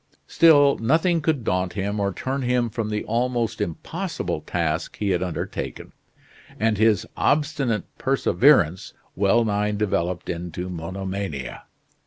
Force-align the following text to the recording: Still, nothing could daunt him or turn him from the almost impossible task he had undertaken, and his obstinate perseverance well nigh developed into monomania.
Still, 0.25 0.79
nothing 0.79 1.21
could 1.21 1.43
daunt 1.43 1.73
him 1.73 1.99
or 1.99 2.11
turn 2.11 2.41
him 2.41 2.71
from 2.71 2.89
the 2.89 3.03
almost 3.03 3.61
impossible 3.61 4.41
task 4.41 4.97
he 4.97 5.11
had 5.11 5.21
undertaken, 5.21 5.91
and 6.59 6.79
his 6.79 7.05
obstinate 7.15 7.83
perseverance 7.99 8.95
well 9.15 9.45
nigh 9.45 9.69
developed 9.73 10.27
into 10.27 10.69
monomania. 10.71 11.65